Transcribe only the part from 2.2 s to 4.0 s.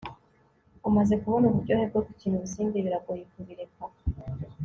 urusimbi, biragoye kubireka